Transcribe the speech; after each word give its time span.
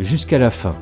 jusqu'à 0.00 0.38
la 0.38 0.50
fin. 0.50 0.76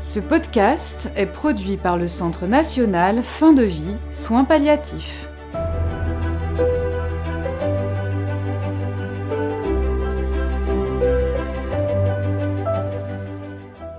Ce 0.00 0.20
podcast 0.20 1.10
est 1.16 1.26
produit 1.26 1.78
par 1.78 1.96
le 1.96 2.06
Centre 2.06 2.46
national 2.46 3.22
Fin 3.22 3.52
de 3.52 3.62
vie, 3.62 3.96
soins 4.10 4.44
palliatifs. 4.44 5.26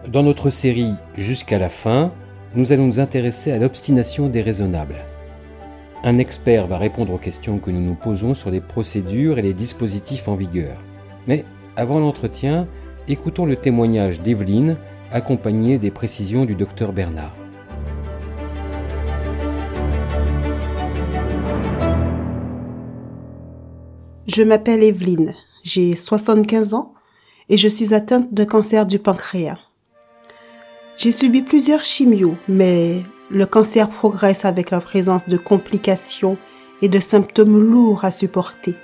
Dans 0.07 0.21
notre 0.21 0.51
série 0.51 0.93
Jusqu'à 1.17 1.57
la 1.57 1.69
fin, 1.69 2.11
nous 2.53 2.71
allons 2.71 2.85
nous 2.85 2.99
intéresser 2.99 3.51
à 3.51 3.57
l'obstination 3.57 4.27
déraisonnable. 4.27 4.97
Un 6.05 6.17
expert 6.17 6.67
va 6.67 6.77
répondre 6.77 7.13
aux 7.13 7.17
questions 7.17 7.59
que 7.59 7.71
nous 7.71 7.79
nous 7.79 7.95
posons 7.95 8.33
sur 8.33 8.51
les 8.51 8.59
procédures 8.59 9.39
et 9.39 9.41
les 9.41 9.53
dispositifs 9.53 10.27
en 10.27 10.35
vigueur. 10.35 10.77
Mais 11.27 11.45
avant 11.77 12.01
l'entretien, 12.01 12.67
écoutons 13.07 13.45
le 13.45 13.55
témoignage 13.55 14.19
d'Evelyne, 14.21 14.75
accompagné 15.13 15.77
des 15.77 15.91
précisions 15.91 16.43
du 16.43 16.55
docteur 16.55 16.91
Bernard. 16.91 17.33
Je 24.27 24.43
m'appelle 24.43 24.83
Evelyne, 24.83 25.35
j'ai 25.63 25.95
75 25.95 26.73
ans 26.73 26.93
et 27.47 27.55
je 27.55 27.69
suis 27.69 27.93
atteinte 27.93 28.33
de 28.33 28.43
cancer 28.43 28.85
du 28.85 28.99
pancréas. 28.99 29.59
J'ai 30.97 31.13
subi 31.13 31.43
plusieurs 31.43 31.85
chimios, 31.85 32.35
mais 32.49 33.03
le 33.33 33.47
cancer 33.47 33.89
progresse 33.89 34.45
avec 34.45 34.69
la 34.69 34.79
présence 34.79 35.27
de 35.27 35.37
complications 35.37 36.37
et 36.83 36.87
de 36.87 36.99
symptômes 36.99 37.59
lourds 37.59 38.05
à 38.05 38.11
supporter. 38.11 38.75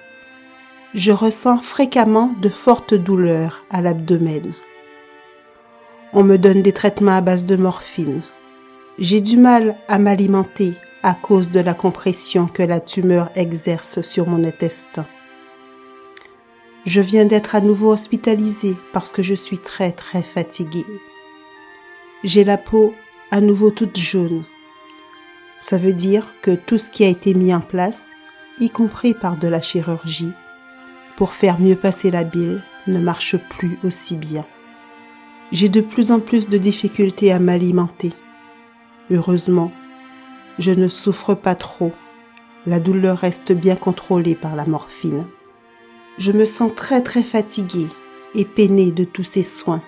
Je 0.96 1.12
ressens 1.12 1.60
fréquemment 1.60 2.34
de 2.42 2.50
fortes 2.50 2.96
douleurs 2.96 3.64
à 3.70 3.82
l'abdomen. 3.82 4.54
On 6.14 6.23
me 6.23 6.38
donne 6.38 6.64
des 6.64 6.72
traitements 6.72 7.16
à 7.16 7.22
base 7.22 7.46
de 7.46 7.56
morphine. 7.58 8.23
J'ai 8.98 9.22
du 9.22 9.38
mal 9.38 9.76
à 9.88 10.00
m'alimenter 10.00 10.73
à 11.04 11.14
cause 11.14 11.52
de 11.52 11.60
la 11.60 11.76
compression 11.76 12.48
que 12.48 12.64
la 12.64 12.80
tumeur 12.80 13.30
exerce 13.36 14.02
sur 14.02 14.28
mon 14.28 14.44
intestin. 14.44 15.06
Je 16.88 17.02
viens 17.02 17.26
d'être 17.26 17.54
à 17.54 17.62
nouveau 17.62 17.94
hospitalisée 17.94 18.76
parce 18.94 19.12
que 19.12 19.22
je 19.22 19.36
suis 19.36 19.60
très 19.60 19.92
très 19.92 20.23
fatiguée. 20.23 20.88
J'ai 22.23 22.44
la 22.44 22.58
peau 22.58 22.95
à 23.32 23.42
nouveau 23.42 23.70
toute 23.70 23.98
jaune. 23.98 24.44
Ça 25.60 25.78
veut 25.78 25.94
dire 25.94 26.34
que 26.42 26.52
tout 26.52 26.78
ce 26.78 26.90
qui 26.90 27.04
a 27.04 27.10
été 27.10 27.34
mis 27.34 27.54
en 27.54 27.60
place, 27.60 28.12
y 28.60 28.70
compris 28.70 29.14
par 29.14 29.38
de 29.38 29.48
la 29.48 29.62
chirurgie, 29.62 30.32
pour 31.18 31.34
faire 31.34 31.60
mieux 31.60 31.76
passer 31.76 32.12
la 32.12 32.24
bile, 32.24 32.64
ne 32.88 33.00
marche 33.00 33.38
plus 33.38 33.78
aussi 33.84 34.16
bien. 34.16 34.46
J'ai 35.52 35.70
de 35.70 35.82
plus 35.82 36.12
en 36.12 36.20
plus 36.20 36.48
de 36.48 36.58
difficultés 36.58 37.32
à 37.32 37.40
m'alimenter. 37.40 38.14
Heureusement, 39.12 39.72
je 40.60 40.72
ne 40.72 40.88
souffre 40.88 41.34
pas 41.34 41.56
trop. 41.56 41.92
La 42.66 42.80
douleur 42.80 43.18
reste 43.18 43.52
bien 43.52 43.76
contrôlée 43.76 44.36
par 44.36 44.56
la 44.56 44.66
morphine. 44.66 45.26
Je 46.18 46.32
me 46.32 46.46
sens 46.46 46.72
très 46.76 47.02
très 47.02 47.24
fatiguée 47.24 47.88
et 48.36 48.46
peinée 48.46 48.92
de 48.92 49.04
tous 49.04 49.24
ces 49.24 49.44
soins. 49.44 49.82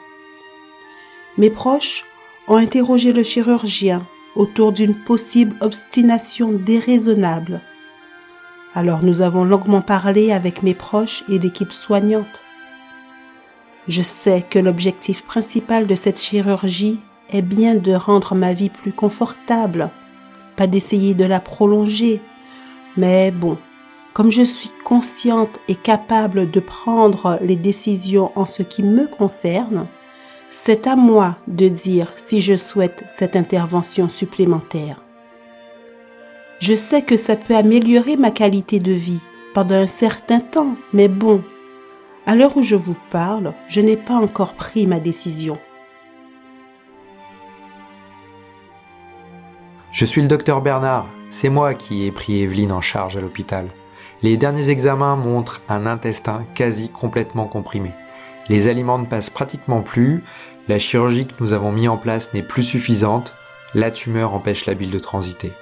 Mes 1.37 1.49
proches 1.49 2.03
ont 2.51 2.57
interrogé 2.57 3.13
le 3.13 3.23
chirurgien 3.23 4.05
autour 4.35 4.73
d'une 4.73 4.93
possible 4.93 5.55
obstination 5.61 6.51
déraisonnable. 6.51 7.61
Alors 8.75 9.03
nous 9.03 9.21
avons 9.21 9.45
longuement 9.45 9.81
parlé 9.81 10.33
avec 10.33 10.61
mes 10.61 10.73
proches 10.73 11.23
et 11.29 11.39
l'équipe 11.39 11.71
soignante. 11.71 12.41
Je 13.87 14.01
sais 14.01 14.43
que 14.47 14.59
l'objectif 14.59 15.23
principal 15.23 15.87
de 15.87 15.95
cette 15.95 16.19
chirurgie 16.19 16.99
est 17.29 17.41
bien 17.41 17.75
de 17.75 17.93
rendre 17.93 18.35
ma 18.35 18.51
vie 18.51 18.69
plus 18.69 18.91
confortable, 18.91 19.89
pas 20.57 20.67
d'essayer 20.67 21.13
de 21.13 21.23
la 21.23 21.39
prolonger. 21.39 22.19
Mais 22.97 23.31
bon, 23.31 23.57
comme 24.11 24.29
je 24.29 24.43
suis 24.43 24.71
consciente 24.83 25.57
et 25.69 25.75
capable 25.75 26.51
de 26.51 26.59
prendre 26.59 27.39
les 27.41 27.55
décisions 27.55 28.33
en 28.35 28.45
ce 28.45 28.61
qui 28.61 28.83
me 28.83 29.07
concerne, 29.07 29.87
c'est 30.51 30.85
à 30.85 30.97
moi 30.97 31.37
de 31.47 31.69
dire 31.69 32.11
si 32.17 32.41
je 32.41 32.55
souhaite 32.55 33.05
cette 33.07 33.35
intervention 33.35 34.09
supplémentaire. 34.09 35.01
Je 36.59 36.75
sais 36.75 37.01
que 37.01 37.17
ça 37.17 37.35
peut 37.35 37.55
améliorer 37.55 38.17
ma 38.17 38.29
qualité 38.29 38.79
de 38.79 38.91
vie 38.91 39.21
pendant 39.55 39.75
un 39.75 39.87
certain 39.87 40.41
temps, 40.41 40.75
mais 40.93 41.07
bon, 41.07 41.41
à 42.27 42.35
l'heure 42.35 42.55
où 42.57 42.61
je 42.61 42.75
vous 42.75 42.97
parle, 43.09 43.53
je 43.67 43.81
n'ai 43.81 43.97
pas 43.97 44.13
encore 44.13 44.53
pris 44.53 44.85
ma 44.85 44.99
décision. 44.99 45.57
Je 49.91 50.05
suis 50.05 50.21
le 50.21 50.27
docteur 50.27 50.61
Bernard, 50.61 51.07
c'est 51.31 51.49
moi 51.49 51.73
qui 51.73 52.05
ai 52.05 52.11
pris 52.11 52.43
Evelyne 52.43 52.71
en 52.71 52.81
charge 52.81 53.17
à 53.17 53.21
l'hôpital. 53.21 53.67
Les 54.21 54.37
derniers 54.37 54.69
examens 54.69 55.15
montrent 55.15 55.61
un 55.69 55.85
intestin 55.85 56.43
quasi 56.55 56.89
complètement 56.89 57.47
comprimé. 57.47 57.91
Les 58.49 58.67
aliments 58.67 58.99
ne 58.99 59.05
passent 59.05 59.29
pratiquement 59.29 59.81
plus, 59.81 60.23
la 60.67 60.79
chirurgie 60.79 61.25
que 61.25 61.33
nous 61.39 61.53
avons 61.53 61.71
mis 61.71 61.87
en 61.87 61.97
place 61.97 62.33
n'est 62.33 62.43
plus 62.43 62.63
suffisante, 62.63 63.33
la 63.73 63.91
tumeur 63.91 64.33
empêche 64.33 64.65
la 64.65 64.73
bile 64.73 64.91
de 64.91 64.99
transiter. 64.99 65.53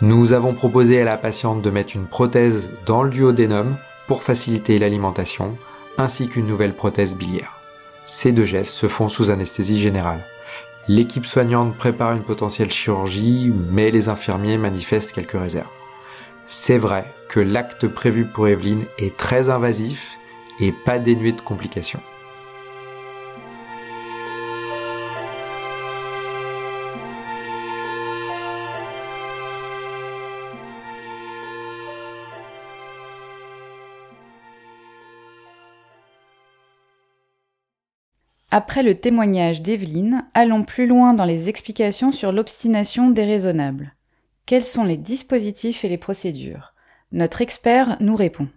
Nous 0.00 0.32
avons 0.32 0.54
proposé 0.54 1.00
à 1.00 1.04
la 1.04 1.16
patiente 1.16 1.62
de 1.62 1.70
mettre 1.70 1.94
une 1.94 2.06
prothèse 2.06 2.70
dans 2.86 3.02
le 3.02 3.10
duodénum 3.10 3.76
pour 4.06 4.22
faciliter 4.22 4.78
l'alimentation, 4.78 5.56
ainsi 5.98 6.28
qu'une 6.28 6.46
nouvelle 6.46 6.74
prothèse 6.74 7.14
biliaire. 7.14 7.56
Ces 8.04 8.32
deux 8.32 8.44
gestes 8.44 8.74
se 8.74 8.88
font 8.88 9.08
sous 9.08 9.30
anesthésie 9.30 9.80
générale. 9.80 10.24
L'équipe 10.88 11.26
soignante 11.26 11.76
prépare 11.76 12.12
une 12.12 12.24
potentielle 12.24 12.72
chirurgie, 12.72 13.52
mais 13.70 13.92
les 13.92 14.08
infirmiers 14.08 14.58
manifestent 14.58 15.12
quelques 15.12 15.38
réserves. 15.40 15.68
C'est 16.46 16.78
vrai 16.78 17.04
que 17.28 17.38
l'acte 17.38 17.86
prévu 17.86 18.24
pour 18.24 18.48
Evelyne 18.48 18.84
est 18.98 19.16
très 19.16 19.48
invasif 19.48 20.16
et 20.62 20.70
pas 20.70 20.98
dénué 21.00 21.32
de 21.32 21.40
complications. 21.40 22.00
Après 38.54 38.82
le 38.82 38.94
témoignage 38.94 39.62
d'Evelyne, 39.62 40.26
allons 40.34 40.62
plus 40.62 40.86
loin 40.86 41.14
dans 41.14 41.24
les 41.24 41.48
explications 41.48 42.12
sur 42.12 42.32
l'obstination 42.32 43.10
déraisonnable. 43.10 43.94
Quels 44.44 44.64
sont 44.64 44.84
les 44.84 44.98
dispositifs 44.98 45.84
et 45.84 45.88
les 45.88 45.98
procédures? 45.98 46.74
Notre 47.12 47.40
expert 47.40 47.96
nous 48.00 48.14
répond. 48.14 48.48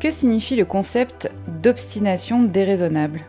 Que 0.00 0.12
signifie 0.12 0.54
le 0.54 0.64
concept 0.64 1.28
d'obstination 1.60 2.44
déraisonnable? 2.44 3.22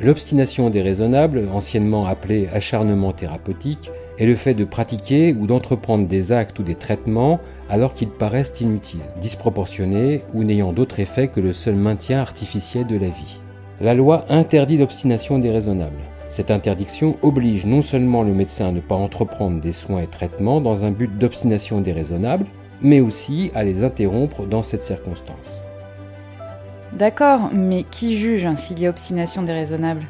L'obstination 0.00 0.70
déraisonnable, 0.70 1.46
anciennement 1.52 2.06
appelée 2.06 2.48
acharnement 2.54 3.12
thérapeutique, 3.12 3.90
est 4.16 4.24
le 4.24 4.34
fait 4.34 4.54
de 4.54 4.64
pratiquer 4.64 5.34
ou 5.34 5.46
d'entreprendre 5.46 6.08
des 6.08 6.32
actes 6.32 6.58
ou 6.58 6.62
des 6.62 6.74
traitements 6.74 7.38
alors 7.68 7.92
qu'ils 7.92 8.08
paraissent 8.08 8.62
inutiles, 8.62 9.00
disproportionnés 9.20 10.22
ou 10.32 10.42
n'ayant 10.42 10.72
d'autre 10.72 11.00
effet 11.00 11.28
que 11.28 11.40
le 11.40 11.52
seul 11.52 11.76
maintien 11.76 12.18
artificiel 12.18 12.86
de 12.86 12.96
la 12.96 13.08
vie. 13.08 13.40
La 13.82 13.92
loi 13.92 14.24
interdit 14.30 14.78
l'obstination 14.78 15.38
déraisonnable. 15.38 16.00
Cette 16.28 16.50
interdiction 16.50 17.18
oblige 17.20 17.66
non 17.66 17.82
seulement 17.82 18.22
le 18.22 18.32
médecin 18.32 18.68
à 18.68 18.72
ne 18.72 18.80
pas 18.80 18.94
entreprendre 18.94 19.60
des 19.60 19.72
soins 19.72 20.00
et 20.00 20.06
traitements 20.06 20.62
dans 20.62 20.86
un 20.86 20.92
but 20.92 21.18
d'obstination 21.18 21.82
déraisonnable, 21.82 22.46
mais 22.82 23.00
aussi 23.00 23.50
à 23.54 23.64
les 23.64 23.84
interrompre 23.84 24.46
dans 24.46 24.62
cette 24.62 24.82
circonstance. 24.82 25.36
D'accord, 26.92 27.50
mais 27.52 27.84
qui 27.84 28.16
juge 28.16 28.46
s'il 28.56 28.80
y 28.80 28.86
a 28.86 28.90
obstination 28.90 29.42
déraisonnable? 29.42 30.06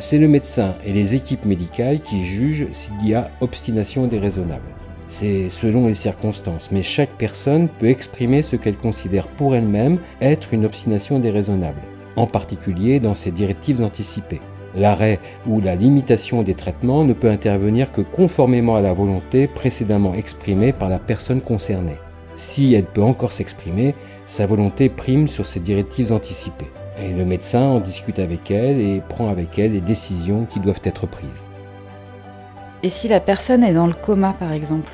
C'est 0.00 0.18
le 0.18 0.28
médecin 0.28 0.74
et 0.84 0.92
les 0.92 1.14
équipes 1.14 1.44
médicales 1.44 2.00
qui 2.00 2.24
jugent 2.24 2.66
s'il 2.72 3.06
y 3.06 3.14
a 3.14 3.30
obstination 3.40 4.06
déraisonnable. 4.06 4.68
C'est 5.06 5.48
selon 5.48 5.86
les 5.86 5.94
circonstances, 5.94 6.70
mais 6.72 6.82
chaque 6.82 7.16
personne 7.18 7.68
peut 7.68 7.88
exprimer 7.88 8.42
ce 8.42 8.56
qu'elle 8.56 8.76
considère 8.76 9.28
pour 9.28 9.54
elle-même 9.54 9.98
être 10.20 10.54
une 10.54 10.64
obstination 10.64 11.18
déraisonnable, 11.18 11.80
en 12.16 12.26
particulier 12.26 13.00
dans 13.00 13.14
ses 13.14 13.30
directives 13.30 13.82
anticipées. 13.82 14.40
L'arrêt 14.76 15.20
ou 15.46 15.60
la 15.60 15.76
limitation 15.76 16.42
des 16.42 16.54
traitements 16.54 17.04
ne 17.04 17.12
peut 17.12 17.30
intervenir 17.30 17.92
que 17.92 18.00
conformément 18.00 18.76
à 18.76 18.80
la 18.80 18.92
volonté 18.92 19.46
précédemment 19.46 20.14
exprimée 20.14 20.72
par 20.72 20.88
la 20.88 20.98
personne 20.98 21.40
concernée. 21.40 21.98
Si 22.34 22.74
elle 22.74 22.84
peut 22.84 23.02
encore 23.02 23.32
s'exprimer, 23.32 23.94
sa 24.26 24.46
volonté 24.46 24.88
prime 24.88 25.28
sur 25.28 25.46
ses 25.46 25.60
directives 25.60 26.12
anticipées. 26.12 26.70
Et 26.98 27.12
le 27.12 27.24
médecin 27.24 27.62
en 27.62 27.80
discute 27.80 28.18
avec 28.18 28.50
elle 28.50 28.80
et 28.80 29.02
prend 29.08 29.28
avec 29.28 29.58
elle 29.58 29.72
les 29.72 29.80
décisions 29.80 30.44
qui 30.44 30.60
doivent 30.60 30.80
être 30.84 31.06
prises. 31.06 31.44
Et 32.82 32.90
si 32.90 33.08
la 33.08 33.20
personne 33.20 33.64
est 33.64 33.74
dans 33.74 33.86
le 33.86 33.94
coma, 33.94 34.34
par 34.38 34.52
exemple? 34.52 34.90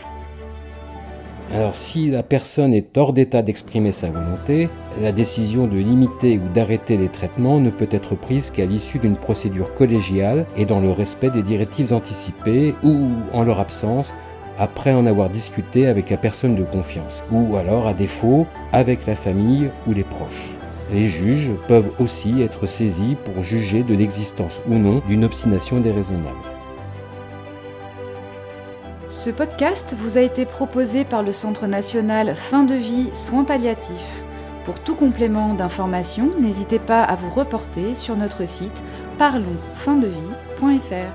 Alors 1.52 1.74
si 1.74 2.10
la 2.10 2.22
personne 2.22 2.72
est 2.72 2.96
hors 2.96 3.12
d'état 3.12 3.42
d'exprimer 3.42 3.90
sa 3.90 4.08
volonté, 4.08 4.68
la 5.02 5.10
décision 5.10 5.66
de 5.66 5.78
limiter 5.78 6.38
ou 6.38 6.48
d'arrêter 6.48 6.96
les 6.96 7.08
traitements 7.08 7.58
ne 7.58 7.70
peut 7.70 7.88
être 7.90 8.14
prise 8.14 8.50
qu'à 8.50 8.66
l'issue 8.66 9.00
d'une 9.00 9.16
procédure 9.16 9.74
collégiale 9.74 10.46
et 10.56 10.64
dans 10.64 10.78
le 10.78 10.92
respect 10.92 11.30
des 11.30 11.42
directives 11.42 11.92
anticipées 11.92 12.74
ou, 12.84 13.08
en 13.32 13.42
leur 13.42 13.58
absence, 13.58 14.14
après 14.58 14.92
en 14.92 15.06
avoir 15.06 15.28
discuté 15.28 15.88
avec 15.88 16.10
la 16.10 16.18
personne 16.18 16.54
de 16.54 16.62
confiance, 16.62 17.24
ou 17.32 17.56
alors, 17.56 17.88
à 17.88 17.94
défaut, 17.94 18.46
avec 18.72 19.06
la 19.06 19.16
famille 19.16 19.70
ou 19.88 19.92
les 19.92 20.04
proches. 20.04 20.50
Les 20.92 21.06
juges 21.06 21.50
peuvent 21.66 21.90
aussi 21.98 22.42
être 22.42 22.66
saisis 22.66 23.16
pour 23.24 23.42
juger 23.42 23.82
de 23.82 23.94
l'existence 23.94 24.62
ou 24.68 24.74
non 24.74 25.02
d'une 25.08 25.24
obstination 25.24 25.80
déraisonnable. 25.80 26.49
Ce 29.10 29.28
podcast 29.28 29.96
vous 30.00 30.18
a 30.18 30.20
été 30.20 30.46
proposé 30.46 31.04
par 31.04 31.24
le 31.24 31.32
Centre 31.32 31.66
national 31.66 32.36
Fin 32.36 32.62
de 32.62 32.76
vie 32.76 33.08
soins 33.12 33.42
palliatifs. 33.42 34.22
Pour 34.64 34.78
tout 34.78 34.94
complément 34.94 35.52
d'information, 35.54 36.30
n'hésitez 36.40 36.78
pas 36.78 37.02
à 37.02 37.16
vous 37.16 37.28
reporter 37.28 37.96
sur 37.96 38.16
notre 38.16 38.46
site 38.46 38.84
parlonsfindevie.fr. 39.18 41.12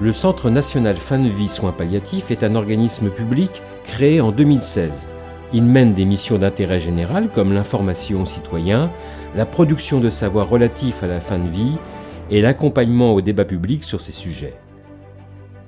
Le 0.00 0.10
Centre 0.10 0.50
national 0.50 0.96
Fin 0.96 1.20
de 1.20 1.28
vie 1.28 1.46
soins 1.46 1.70
palliatifs 1.70 2.32
est 2.32 2.42
un 2.42 2.56
organisme 2.56 3.08
public 3.08 3.62
créé 3.84 4.20
en 4.20 4.32
2016. 4.32 5.08
Il 5.52 5.62
mène 5.62 5.94
des 5.94 6.06
missions 6.06 6.38
d'intérêt 6.38 6.80
général 6.80 7.28
comme 7.32 7.52
l'information 7.52 8.22
aux 8.22 8.26
citoyens, 8.26 8.90
la 9.36 9.46
production 9.46 10.00
de 10.00 10.10
savoirs 10.10 10.48
relatifs 10.48 11.04
à 11.04 11.06
la 11.06 11.20
fin 11.20 11.38
de 11.38 11.48
vie 11.48 11.76
et 12.32 12.42
l'accompagnement 12.42 13.14
au 13.14 13.20
débat 13.20 13.44
public 13.44 13.84
sur 13.84 14.00
ces 14.00 14.10
sujets. 14.10 14.54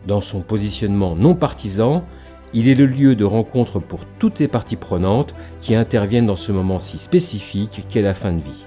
Dans 0.06 0.21
son 0.21 0.43
positionnement 0.43 1.17
non 1.17 1.35
partisan, 1.35 2.05
il 2.55 2.69
est 2.69 2.75
le 2.75 2.87
lieu 2.87 3.15
de 3.15 3.25
rencontre 3.25 3.79
pour 3.79 4.06
toutes 4.19 4.39
les 4.39 4.49
parties 4.49 4.77
prenantes 4.77 5.35
qui 5.61 5.75
interviennent 5.75 6.27
dans 6.27 6.37
ce 6.37 6.53
moment 6.53 6.79
si 6.79 6.99
spécifique 6.99 7.85
qu'est 7.91 8.03
la 8.03 8.15
fin 8.15 8.33
de 8.33 8.41
vie. 8.41 8.65